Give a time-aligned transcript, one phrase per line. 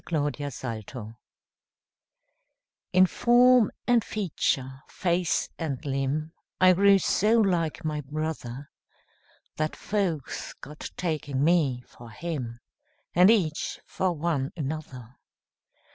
[0.09, 1.13] Y Z The Twins
[2.91, 8.71] IN FORM and feature, face and limb, I grew so like my brother,
[9.57, 12.61] That folks got taking me for him,
[13.13, 15.17] And each for one another.